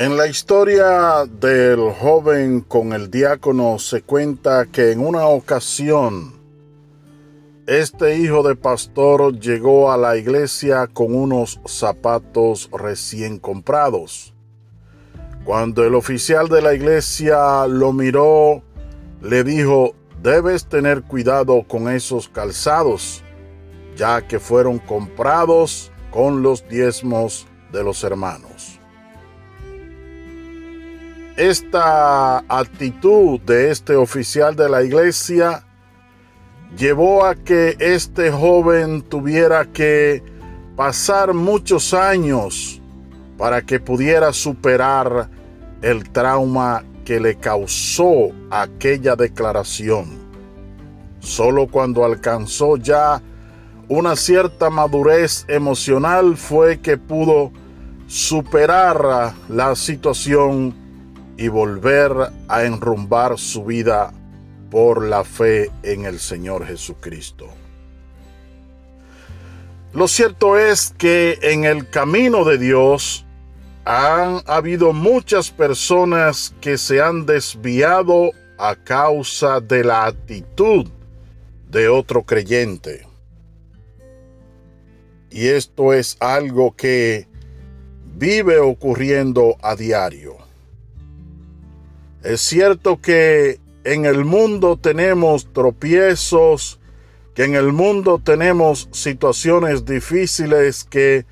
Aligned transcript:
En 0.00 0.16
la 0.16 0.26
historia 0.26 1.26
del 1.26 1.92
joven 1.92 2.62
con 2.62 2.94
el 2.94 3.10
diácono 3.10 3.78
se 3.78 4.00
cuenta 4.00 4.64
que 4.64 4.92
en 4.92 5.06
una 5.06 5.26
ocasión 5.26 6.40
este 7.66 8.16
hijo 8.16 8.42
de 8.42 8.56
pastor 8.56 9.38
llegó 9.38 9.92
a 9.92 9.98
la 9.98 10.16
iglesia 10.16 10.86
con 10.86 11.14
unos 11.14 11.60
zapatos 11.66 12.70
recién 12.72 13.38
comprados. 13.38 14.32
Cuando 15.44 15.84
el 15.84 15.94
oficial 15.94 16.48
de 16.48 16.62
la 16.62 16.72
iglesia 16.72 17.66
lo 17.66 17.92
miró, 17.92 18.62
le 19.20 19.44
dijo, 19.44 19.94
debes 20.22 20.64
tener 20.64 21.02
cuidado 21.02 21.62
con 21.68 21.90
esos 21.90 22.26
calzados, 22.26 23.22
ya 23.96 24.26
que 24.26 24.40
fueron 24.40 24.78
comprados 24.78 25.92
con 26.10 26.42
los 26.42 26.66
diezmos 26.70 27.46
de 27.70 27.84
los 27.84 28.02
hermanos. 28.02 28.79
Esta 31.40 32.44
actitud 32.48 33.40
de 33.40 33.70
este 33.70 33.96
oficial 33.96 34.54
de 34.54 34.68
la 34.68 34.82
iglesia 34.82 35.64
llevó 36.76 37.24
a 37.24 37.34
que 37.34 37.78
este 37.80 38.30
joven 38.30 39.00
tuviera 39.00 39.64
que 39.64 40.22
pasar 40.76 41.32
muchos 41.32 41.94
años 41.94 42.82
para 43.38 43.62
que 43.62 43.80
pudiera 43.80 44.34
superar 44.34 45.30
el 45.80 46.10
trauma 46.10 46.84
que 47.06 47.18
le 47.18 47.36
causó 47.36 48.32
aquella 48.50 49.16
declaración. 49.16 50.18
Solo 51.20 51.68
cuando 51.68 52.04
alcanzó 52.04 52.76
ya 52.76 53.22
una 53.88 54.14
cierta 54.14 54.68
madurez 54.68 55.46
emocional 55.48 56.36
fue 56.36 56.80
que 56.80 56.98
pudo 56.98 57.50
superar 58.08 59.32
la 59.48 59.74
situación 59.74 60.79
y 61.40 61.48
volver 61.48 62.12
a 62.48 62.64
enrumbar 62.64 63.38
su 63.38 63.64
vida 63.64 64.12
por 64.70 65.02
la 65.02 65.24
fe 65.24 65.70
en 65.82 66.04
el 66.04 66.20
Señor 66.20 66.66
Jesucristo. 66.66 67.48
Lo 69.94 70.06
cierto 70.06 70.58
es 70.58 70.94
que 70.98 71.38
en 71.40 71.64
el 71.64 71.88
camino 71.88 72.44
de 72.44 72.58
Dios 72.58 73.24
han 73.86 74.42
habido 74.44 74.92
muchas 74.92 75.50
personas 75.50 76.54
que 76.60 76.76
se 76.76 77.00
han 77.00 77.24
desviado 77.24 78.32
a 78.58 78.76
causa 78.76 79.60
de 79.60 79.82
la 79.82 80.04
actitud 80.04 80.88
de 81.70 81.88
otro 81.88 82.22
creyente. 82.22 83.08
Y 85.30 85.46
esto 85.46 85.94
es 85.94 86.18
algo 86.20 86.76
que 86.76 87.26
vive 88.14 88.58
ocurriendo 88.58 89.56
a 89.62 89.74
diario. 89.74 90.39
Es 92.22 92.42
cierto 92.42 93.00
que 93.00 93.60
en 93.84 94.04
el 94.04 94.26
mundo 94.26 94.76
tenemos 94.76 95.52
tropiezos, 95.54 96.78
que 97.34 97.44
en 97.44 97.54
el 97.54 97.72
mundo 97.72 98.20
tenemos 98.22 98.90
situaciones 98.92 99.86
difíciles 99.86 100.84
que 100.84 101.24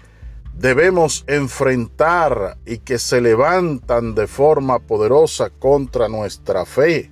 debemos 0.54 1.24
enfrentar 1.26 2.56
y 2.64 2.78
que 2.78 2.98
se 2.98 3.20
levantan 3.20 4.14
de 4.14 4.26
forma 4.26 4.78
poderosa 4.78 5.50
contra 5.50 6.08
nuestra 6.08 6.64
fe. 6.64 7.10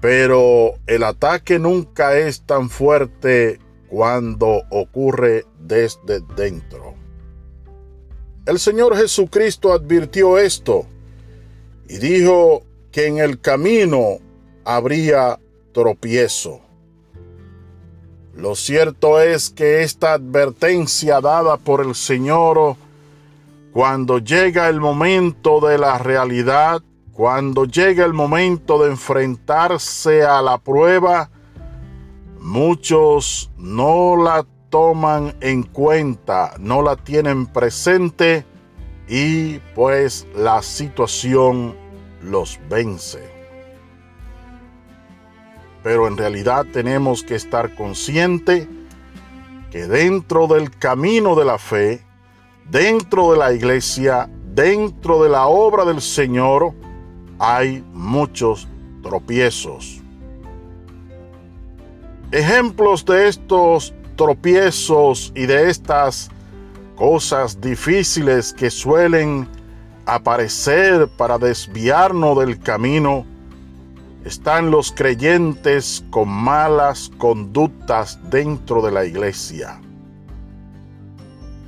Pero 0.00 0.74
el 0.86 1.02
ataque 1.02 1.58
nunca 1.58 2.16
es 2.16 2.42
tan 2.42 2.70
fuerte 2.70 3.58
cuando 3.88 4.62
ocurre 4.70 5.46
desde 5.58 6.20
dentro. 6.36 6.94
El 8.46 8.60
Señor 8.60 8.96
Jesucristo 8.96 9.72
advirtió 9.72 10.38
esto 10.38 10.86
y 11.90 11.98
dijo 11.98 12.62
que 12.92 13.08
en 13.08 13.18
el 13.18 13.40
camino 13.40 14.18
habría 14.64 15.40
tropiezo. 15.74 16.60
Lo 18.32 18.54
cierto 18.54 19.20
es 19.20 19.50
que 19.50 19.82
esta 19.82 20.12
advertencia 20.12 21.20
dada 21.20 21.56
por 21.56 21.84
el 21.84 21.96
Señor 21.96 22.76
cuando 23.72 24.18
llega 24.18 24.68
el 24.68 24.80
momento 24.80 25.58
de 25.60 25.78
la 25.78 25.98
realidad, 25.98 26.80
cuando 27.12 27.64
llega 27.64 28.04
el 28.04 28.12
momento 28.12 28.80
de 28.84 28.90
enfrentarse 28.90 30.22
a 30.22 30.40
la 30.42 30.58
prueba, 30.58 31.28
muchos 32.38 33.50
no 33.56 34.14
la 34.16 34.46
toman 34.70 35.34
en 35.40 35.64
cuenta, 35.64 36.54
no 36.60 36.82
la 36.82 36.94
tienen 36.94 37.46
presente 37.46 38.44
y 39.08 39.58
pues 39.74 40.28
la 40.36 40.62
situación 40.62 41.79
los 42.22 42.58
vence. 42.68 43.20
Pero 45.82 46.06
en 46.06 46.16
realidad 46.16 46.66
tenemos 46.72 47.22
que 47.22 47.34
estar 47.34 47.74
consciente 47.74 48.68
que 49.70 49.86
dentro 49.86 50.46
del 50.46 50.70
camino 50.76 51.34
de 51.34 51.44
la 51.44 51.58
fe, 51.58 52.04
dentro 52.68 53.32
de 53.32 53.38
la 53.38 53.52
iglesia, 53.52 54.28
dentro 54.54 55.22
de 55.22 55.30
la 55.30 55.46
obra 55.46 55.84
del 55.84 56.00
Señor, 56.00 56.72
hay 57.38 57.82
muchos 57.92 58.68
tropiezos. 59.02 60.00
Ejemplos 62.32 63.04
de 63.04 63.28
estos 63.28 63.94
tropiezos 64.16 65.32
y 65.34 65.46
de 65.46 65.70
estas 65.70 66.30
cosas 66.96 67.60
difíciles 67.60 68.52
que 68.52 68.70
suelen 68.70 69.48
aparecer 70.14 71.08
para 71.16 71.38
desviarnos 71.38 72.38
del 72.38 72.58
camino, 72.58 73.24
están 74.24 74.70
los 74.70 74.92
creyentes 74.92 76.04
con 76.10 76.28
malas 76.28 77.10
conductas 77.16 78.18
dentro 78.30 78.82
de 78.82 78.90
la 78.90 79.04
iglesia. 79.04 79.80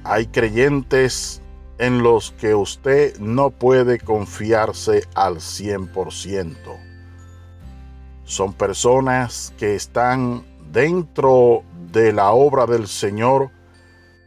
Hay 0.04 0.26
creyentes 0.26 1.41
en 1.78 2.03
los 2.03 2.32
que 2.32 2.54
usted 2.54 3.19
no 3.19 3.50
puede 3.50 3.98
confiarse 3.98 5.09
al 5.14 5.36
100%. 5.36 6.56
Son 8.24 8.53
personas 8.53 9.54
que 9.56 9.74
están 9.74 10.44
dentro 10.70 11.62
de 11.92 12.12
la 12.12 12.32
obra 12.32 12.66
del 12.66 12.86
Señor, 12.86 13.50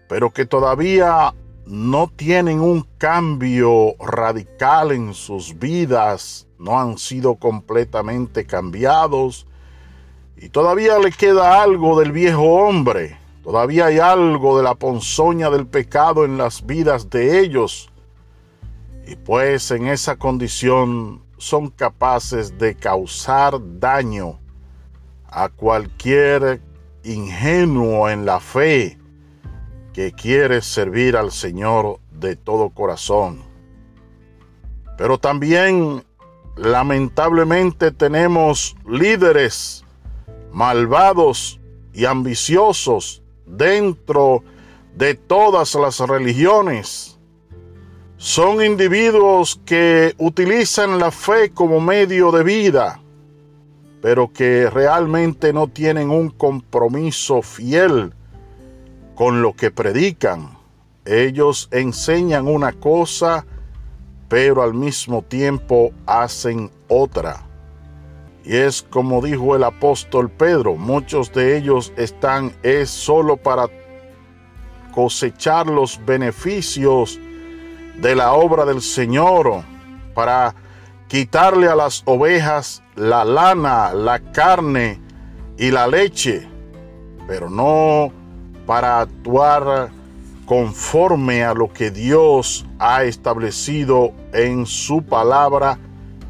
pero 0.08 0.32
que 0.32 0.46
todavía 0.46 1.34
no 1.66 2.12
tienen 2.16 2.60
un 2.60 2.86
cambio 2.98 3.96
radical 4.00 4.92
en 4.92 5.14
sus 5.14 5.58
vidas, 5.58 6.48
no 6.60 6.80
han 6.80 6.98
sido 6.98 7.36
completamente 7.36 8.46
cambiados 8.46 9.48
y 10.38 10.50
todavía 10.50 11.00
le 11.00 11.12
queda 11.12 11.64
algo 11.64 12.00
del 12.00 12.12
viejo 12.12 12.44
hombre, 12.44 13.18
todavía 13.44 13.88
hay 13.88 14.00
algo 14.00 14.58
de 14.58 14.64
la 14.64 14.76
ponzoña 14.76 15.50
del 15.50 15.66
pecado 15.66 16.24
en 16.24 16.38
las 16.38 16.66
vidas 16.66 17.10
de 17.10 17.40
ellos. 17.40 17.90
Y 19.08 19.16
pues 19.16 19.70
en 19.72 19.88
esa 19.88 20.18
condición 20.18 21.22
son 21.38 21.70
capaces 21.70 22.58
de 22.58 22.76
causar 22.76 23.60
daño 23.80 24.40
a 25.28 25.50
cualquier 25.50 26.62
ingenuo 27.04 28.10
en 28.10 28.26
la 28.26 28.40
fe 28.40 28.98
que 29.96 30.12
quiere 30.12 30.62
servir 30.62 31.16
al 31.16 31.32
Señor 31.32 32.02
de 32.12 32.36
todo 32.36 32.70
corazón. 32.70 33.42
Pero 34.98 35.18
también 35.18 36.04
lamentablemente 36.58 37.92
tenemos 37.92 38.76
líderes 38.86 39.86
malvados 40.52 41.62
y 41.94 42.04
ambiciosos 42.04 43.24
dentro 43.46 44.44
de 44.98 45.14
todas 45.14 45.74
las 45.76 46.02
religiones. 46.02 47.18
Son 48.18 48.62
individuos 48.62 49.62
que 49.66 50.14
utilizan 50.18 51.00
la 51.00 51.10
fe 51.10 51.52
como 51.52 51.80
medio 51.80 52.34
de 52.34 52.44
vida 52.44 53.00
pero 54.02 54.32
que 54.32 54.70
realmente 54.70 55.52
no 55.52 55.68
tienen 55.68 56.12
un 56.12 56.30
compromiso 56.30 57.42
fiel 57.42 58.14
con 59.16 59.42
lo 59.42 59.54
que 59.54 59.72
predican. 59.72 60.58
Ellos 61.06 61.70
enseñan 61.72 62.48
una 62.48 62.74
cosa, 62.74 63.46
pero 64.28 64.62
al 64.62 64.74
mismo 64.74 65.22
tiempo 65.22 65.92
hacen 66.06 66.72
otra. 66.88 67.46
Y 68.44 68.56
es 68.58 68.84
como 68.84 69.22
dijo 69.22 69.56
el 69.56 69.64
apóstol 69.64 70.30
Pedro, 70.30 70.76
muchos 70.76 71.34
de 71.34 71.58
ellos 71.58 71.94
están 71.98 72.54
es 72.62 72.90
solo 72.90 73.38
para 73.38 73.68
cosechar 74.94 75.68
los 75.68 76.00
beneficios 76.06 77.20
de 78.00 78.16
la 78.16 78.34
obra 78.34 78.66
del 78.66 78.82
Señor, 78.82 79.64
para 80.14 80.54
quitarle 81.08 81.68
a 81.68 81.76
las 81.76 82.04
ovejas 82.06 82.84
la 82.96 83.26
lana, 83.26 83.94
la 83.94 84.20
carne 84.32 85.02
y 85.58 85.72
la 85.72 85.88
leche, 85.88 86.48
pero 87.28 87.50
no 87.50 88.12
para 88.66 89.02
actuar 89.02 89.90
conforme 90.46 91.44
a 91.44 91.54
lo 91.54 91.72
que 91.72 91.92
Dios 91.92 92.66
ha 92.80 93.04
establecido 93.04 94.14
en 94.34 94.66
su 94.66 95.04
palabra 95.04 95.80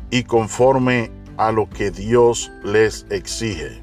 y 0.10 0.24
conforme 0.24 1.12
a 1.38 1.52
lo 1.52 1.70
que 1.70 1.92
Dios 1.92 2.52
les 2.64 3.06
exige. 3.10 3.82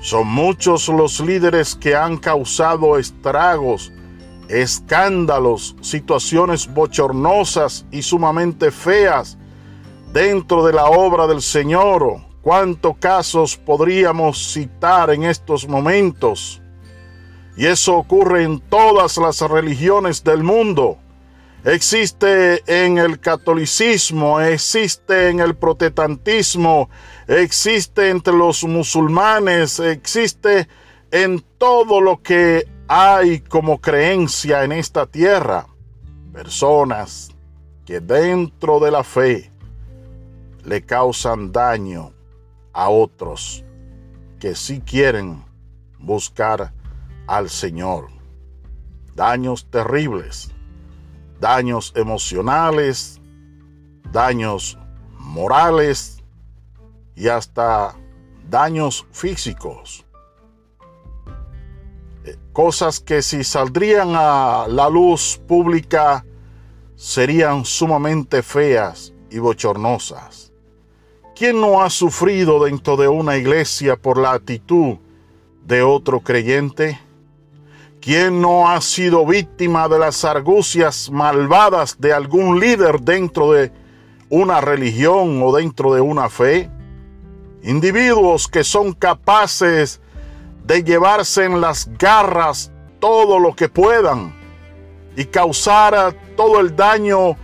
Son 0.00 0.26
muchos 0.26 0.88
los 0.88 1.20
líderes 1.20 1.74
que 1.74 1.96
han 1.96 2.18
causado 2.18 2.98
estragos, 2.98 3.92
escándalos, 4.48 5.76
situaciones 5.80 6.72
bochornosas 6.72 7.86
y 7.90 8.02
sumamente 8.02 8.70
feas 8.70 9.38
dentro 10.12 10.64
de 10.66 10.74
la 10.74 10.86
obra 10.86 11.26
del 11.26 11.40
Señor. 11.40 12.18
¿Cuántos 12.42 12.98
casos 12.98 13.56
podríamos 13.56 14.52
citar 14.52 15.08
en 15.10 15.24
estos 15.24 15.66
momentos? 15.66 16.60
Y 17.56 17.66
eso 17.66 17.96
ocurre 17.96 18.42
en 18.42 18.60
todas 18.60 19.16
las 19.16 19.40
religiones 19.40 20.24
del 20.24 20.42
mundo. 20.42 20.98
Existe 21.64 22.62
en 22.66 22.98
el 22.98 23.20
catolicismo, 23.20 24.40
existe 24.40 25.30
en 25.30 25.40
el 25.40 25.54
protestantismo, 25.54 26.90
existe 27.26 28.10
entre 28.10 28.34
los 28.34 28.64
musulmanes, 28.64 29.80
existe 29.80 30.68
en 31.10 31.42
todo 31.56 32.02
lo 32.02 32.20
que 32.20 32.68
hay 32.86 33.40
como 33.40 33.80
creencia 33.80 34.64
en 34.64 34.72
esta 34.72 35.06
tierra. 35.06 35.66
Personas 36.34 37.30
que 37.86 38.00
dentro 38.00 38.80
de 38.80 38.90
la 38.90 39.04
fe 39.04 39.50
le 40.64 40.82
causan 40.82 41.52
daño 41.52 42.12
a 42.74 42.90
otros 42.90 43.64
que 44.38 44.54
sí 44.54 44.82
quieren 44.84 45.42
buscar 45.98 46.72
al 47.26 47.50
Señor. 47.50 48.08
Daños 49.14 49.70
terribles, 49.70 50.50
daños 51.40 51.92
emocionales, 51.94 53.20
daños 54.10 54.78
morales 55.18 56.22
y 57.14 57.28
hasta 57.28 57.94
daños 58.48 59.06
físicos. 59.12 60.04
Eh, 62.24 62.36
cosas 62.52 63.00
que 63.00 63.22
si 63.22 63.44
saldrían 63.44 64.14
a 64.14 64.66
la 64.68 64.88
luz 64.88 65.40
pública 65.46 66.24
serían 66.96 67.64
sumamente 67.64 68.42
feas 68.42 69.12
y 69.30 69.38
bochornosas. 69.38 70.52
¿Quién 71.34 71.60
no 71.60 71.82
ha 71.82 71.90
sufrido 71.90 72.64
dentro 72.64 72.96
de 72.96 73.08
una 73.08 73.36
iglesia 73.36 73.96
por 73.96 74.18
la 74.18 74.32
actitud 74.32 74.98
de 75.64 75.82
otro 75.82 76.20
creyente? 76.20 77.00
¿Quién 78.04 78.42
no 78.42 78.68
ha 78.68 78.82
sido 78.82 79.24
víctima 79.24 79.88
de 79.88 79.98
las 79.98 80.26
argucias 80.26 81.10
malvadas 81.10 81.98
de 81.98 82.12
algún 82.12 82.60
líder 82.60 83.00
dentro 83.00 83.52
de 83.52 83.72
una 84.28 84.60
religión 84.60 85.40
o 85.42 85.56
dentro 85.56 85.94
de 85.94 86.02
una 86.02 86.28
fe? 86.28 86.68
Individuos 87.62 88.46
que 88.46 88.62
son 88.62 88.92
capaces 88.92 90.02
de 90.66 90.84
llevarse 90.84 91.46
en 91.46 91.62
las 91.62 91.88
garras 91.96 92.70
todo 93.00 93.38
lo 93.38 93.56
que 93.56 93.70
puedan 93.70 94.34
y 95.16 95.24
causar 95.24 96.14
todo 96.36 96.60
el 96.60 96.76
daño 96.76 97.38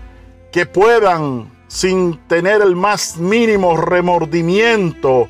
que 0.53 0.67
puedan 0.67 1.51
sin 1.69 2.19
tener 2.29 2.61
el 2.61 2.77
más 2.77 3.17
mínimo 3.17 3.79
remordimiento, 3.79 5.27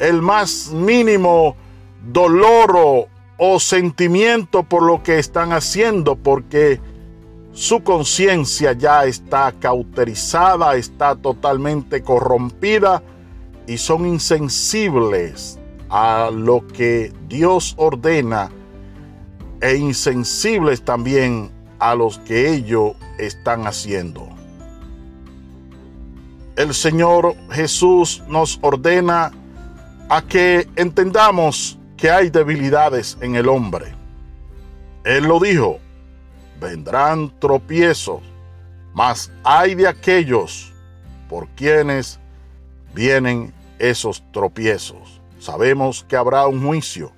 el 0.00 0.22
más 0.22 0.72
mínimo 0.72 1.54
dolor 2.02 3.11
o 3.38 3.58
sentimiento 3.58 4.62
por 4.62 4.82
lo 4.82 5.02
que 5.02 5.18
están 5.18 5.52
haciendo, 5.52 6.16
porque 6.16 6.80
su 7.52 7.82
conciencia 7.82 8.72
ya 8.72 9.04
está 9.04 9.52
cauterizada, 9.52 10.76
está 10.76 11.16
totalmente 11.16 12.02
corrompida 12.02 13.02
y 13.66 13.78
son 13.78 14.06
insensibles 14.06 15.58
a 15.90 16.30
lo 16.32 16.66
que 16.66 17.12
Dios 17.28 17.74
ordena 17.76 18.50
e 19.60 19.76
insensibles 19.76 20.82
también 20.82 21.50
a 21.78 21.94
los 21.94 22.18
que 22.18 22.50
ellos 22.50 22.92
están 23.18 23.66
haciendo. 23.66 24.28
El 26.56 26.74
Señor 26.74 27.34
Jesús 27.50 28.22
nos 28.28 28.58
ordena 28.62 29.32
a 30.08 30.22
que 30.22 30.68
entendamos 30.76 31.78
que 32.02 32.10
hay 32.10 32.30
debilidades 32.30 33.16
en 33.20 33.36
el 33.36 33.48
hombre. 33.48 33.94
Él 35.04 35.22
lo 35.22 35.38
dijo, 35.38 35.78
vendrán 36.60 37.32
tropiezos, 37.38 38.22
mas 38.92 39.30
hay 39.44 39.76
de 39.76 39.86
aquellos 39.86 40.72
por 41.28 41.46
quienes 41.50 42.18
vienen 42.92 43.54
esos 43.78 44.20
tropiezos. 44.32 45.20
Sabemos 45.38 46.04
que 46.08 46.16
habrá 46.16 46.48
un 46.48 46.66
juicio, 46.66 47.12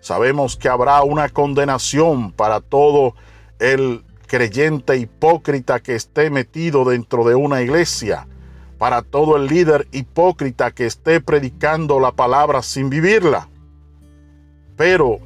sabemos 0.00 0.54
que 0.54 0.68
habrá 0.68 1.02
una 1.02 1.30
condenación 1.30 2.30
para 2.30 2.60
todo 2.60 3.14
el 3.58 4.04
creyente 4.26 4.98
hipócrita 4.98 5.80
que 5.80 5.94
esté 5.94 6.28
metido 6.28 6.84
dentro 6.84 7.24
de 7.24 7.36
una 7.36 7.62
iglesia, 7.62 8.28
para 8.76 9.00
todo 9.00 9.38
el 9.38 9.46
líder 9.46 9.88
hipócrita 9.92 10.72
que 10.72 10.84
esté 10.84 11.22
predicando 11.22 11.98
la 12.00 12.12
palabra 12.12 12.60
sin 12.60 12.90
vivirla. 12.90 13.48
Pero 14.80 15.18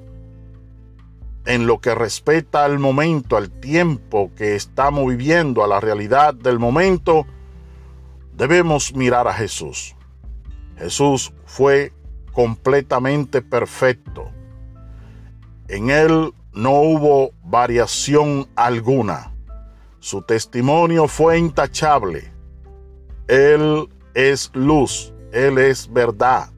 en 1.46 1.68
lo 1.68 1.80
que 1.80 1.94
respecta 1.94 2.64
al 2.64 2.80
momento, 2.80 3.36
al 3.36 3.52
tiempo 3.52 4.32
que 4.34 4.56
estamos 4.56 5.06
viviendo, 5.06 5.62
a 5.62 5.68
la 5.68 5.78
realidad 5.78 6.34
del 6.34 6.58
momento, 6.58 7.24
debemos 8.36 8.96
mirar 8.96 9.28
a 9.28 9.32
Jesús. 9.32 9.94
Jesús 10.76 11.32
fue 11.46 11.92
completamente 12.32 13.42
perfecto. 13.42 14.28
En 15.68 15.90
él 15.90 16.34
no 16.52 16.72
hubo 16.80 17.30
variación 17.44 18.48
alguna. 18.56 19.36
Su 20.00 20.22
testimonio 20.22 21.06
fue 21.06 21.38
intachable. 21.38 22.32
Él 23.28 23.88
es 24.14 24.50
luz, 24.52 25.14
Él 25.30 25.58
es 25.58 25.92
verdad, 25.92 26.50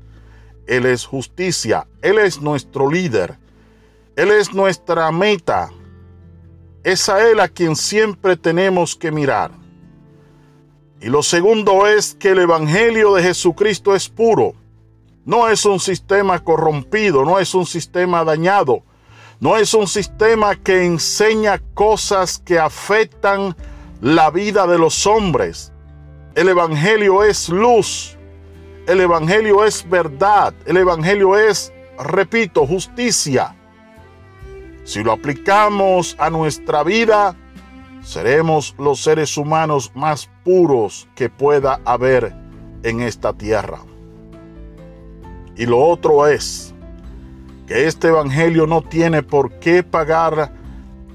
él 0.67 0.87
es 0.87 1.07
justicia. 1.07 1.87
Él 2.03 2.19
es 2.19 2.41
nuestro 2.41 2.91
líder. 2.91 3.39
Él 4.17 4.31
es 4.31 4.53
nuestra 4.53 5.11
meta. 5.13 5.70
Es 6.82 7.08
a 7.08 7.29
Él 7.29 7.41
a 7.41 7.49
quien 7.49 7.77
siempre 7.77 8.37
tenemos 8.37 8.96
que 8.96 9.11
mirar. 9.11 9.51
Y 11.01 11.08
lo 11.08 11.23
segundo 11.23 11.87
es 11.87 12.15
que 12.15 12.31
el 12.31 12.39
Evangelio 12.39 13.15
de 13.15 13.23
Jesucristo 13.23 13.94
es 13.94 14.08
puro. 14.08 14.55
No 15.25 15.49
es 15.49 15.65
un 15.65 15.81
sistema 15.81 16.43
corrompido, 16.43 17.25
no 17.25 17.39
es 17.39 17.55
un 17.55 17.67
sistema 17.67 18.25
dañado, 18.25 18.85
no 19.41 19.56
es 19.56 19.75
un 19.75 19.89
sistema 19.89 20.55
que 20.55 20.85
enseña 20.85 21.61
cosas 21.75 22.39
que 22.39 22.61
afectan 22.61 23.56
la 24.01 24.31
vida 24.31 24.69
de 24.69 24.79
los 24.79 25.05
hombres. 25.06 25.73
El 26.37 26.49
Evangelio 26.49 27.25
es 27.25 27.49
luz, 27.49 28.16
el 28.86 29.00
Evangelio 29.00 29.64
es 29.64 29.88
verdad. 29.88 30.55
El 30.64 30.76
Evangelio 30.76 31.36
es, 31.36 31.72
repito, 31.98 32.66
justicia. 32.66 33.55
Si 34.84 35.02
lo 35.02 35.12
aplicamos 35.12 36.14
a 36.19 36.31
nuestra 36.31 36.84
vida, 36.84 37.34
seremos 38.02 38.74
los 38.78 39.02
seres 39.02 39.36
humanos 39.36 39.90
más 39.94 40.31
puros 40.44 41.08
que 41.16 41.28
pueda 41.28 41.81
haber 41.84 42.32
en 42.84 43.00
esta 43.00 43.32
tierra. 43.32 43.81
Y 45.56 45.66
lo 45.66 45.81
otro 45.81 46.28
es 46.28 46.72
que 47.66 47.86
este 47.86 48.08
Evangelio 48.08 48.66
no 48.69 48.82
tiene 48.82 49.24
por 49.24 49.58
qué 49.58 49.82
pagar 49.82 50.52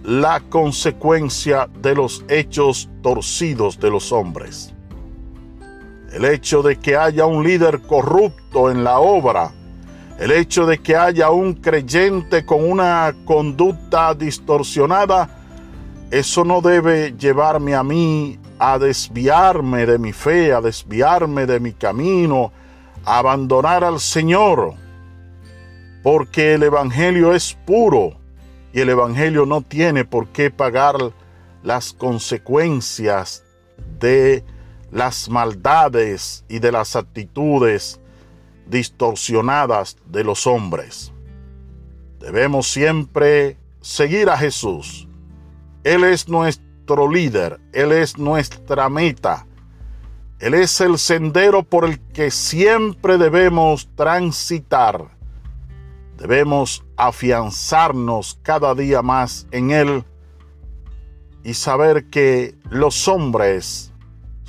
la 0.03 0.41
consecuencia 0.41 1.69
de 1.81 1.95
los 1.95 2.25
hechos 2.27 2.89
torcidos 3.01 3.79
de 3.79 3.89
los 3.89 4.11
hombres. 4.11 4.73
El 6.13 6.25
hecho 6.25 6.61
de 6.61 6.77
que 6.77 6.97
haya 6.97 7.25
un 7.25 7.43
líder 7.43 7.81
corrupto 7.81 8.69
en 8.69 8.83
la 8.83 8.99
obra, 8.99 9.51
el 10.19 10.31
hecho 10.31 10.65
de 10.65 10.79
que 10.79 10.95
haya 10.95 11.29
un 11.29 11.53
creyente 11.53 12.45
con 12.45 12.69
una 12.69 13.15
conducta 13.25 14.13
distorsionada, 14.13 15.29
eso 16.11 16.43
no 16.43 16.61
debe 16.61 17.15
llevarme 17.17 17.73
a 17.73 17.83
mí 17.83 18.37
a 18.59 18.77
desviarme 18.77 19.85
de 19.85 19.97
mi 19.97 20.13
fe, 20.13 20.53
a 20.53 20.61
desviarme 20.61 21.45
de 21.45 21.59
mi 21.59 21.71
camino, 21.71 22.51
a 23.05 23.17
abandonar 23.19 23.83
al 23.83 23.99
Señor, 23.99 24.73
porque 26.03 26.53
el 26.53 26.63
Evangelio 26.63 27.33
es 27.33 27.57
puro 27.65 28.17
y 28.73 28.81
el 28.81 28.89
Evangelio 28.89 29.45
no 29.45 29.61
tiene 29.61 30.05
por 30.05 30.27
qué 30.27 30.51
pagar 30.51 30.95
las 31.63 31.93
consecuencias 31.93 33.43
de 33.99 34.43
las 34.91 35.29
maldades 35.29 36.43
y 36.49 36.59
de 36.59 36.71
las 36.71 36.95
actitudes 36.95 37.99
distorsionadas 38.67 39.97
de 40.05 40.23
los 40.23 40.45
hombres. 40.45 41.11
Debemos 42.19 42.67
siempre 42.67 43.57
seguir 43.81 44.29
a 44.29 44.37
Jesús. 44.37 45.07
Él 45.83 46.03
es 46.03 46.27
nuestro 46.27 47.09
líder, 47.09 47.59
Él 47.73 47.91
es 47.91 48.17
nuestra 48.17 48.89
meta. 48.89 49.47
Él 50.39 50.55
es 50.55 50.81
el 50.81 50.97
sendero 50.97 51.63
por 51.63 51.85
el 51.85 51.99
que 51.99 52.31
siempre 52.31 53.17
debemos 53.17 53.89
transitar. 53.95 55.09
Debemos 56.17 56.83
afianzarnos 56.97 58.39
cada 58.43 58.75
día 58.75 59.01
más 59.01 59.47
en 59.51 59.71
Él 59.71 60.03
y 61.43 61.53
saber 61.53 62.09
que 62.09 62.55
los 62.69 63.07
hombres 63.07 63.90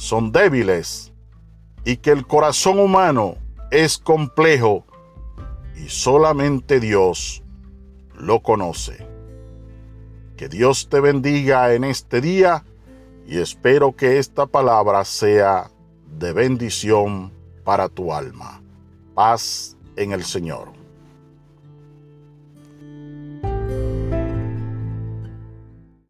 son 0.02 0.32
débiles 0.32 1.12
y 1.84 1.98
que 1.98 2.10
el 2.10 2.26
corazón 2.26 2.80
humano 2.80 3.36
es 3.70 3.98
complejo 3.98 4.84
y 5.76 5.88
solamente 5.90 6.80
Dios 6.80 7.44
lo 8.16 8.42
conoce. 8.42 9.06
Que 10.36 10.48
Dios 10.48 10.88
te 10.88 10.98
bendiga 10.98 11.72
en 11.72 11.84
este 11.84 12.20
día 12.20 12.64
y 13.28 13.38
espero 13.38 13.94
que 13.94 14.18
esta 14.18 14.46
palabra 14.46 15.04
sea 15.04 15.70
de 16.18 16.32
bendición 16.32 17.32
para 17.62 17.88
tu 17.88 18.12
alma. 18.12 18.60
Paz 19.14 19.76
en 19.94 20.10
el 20.10 20.24
Señor. 20.24 20.81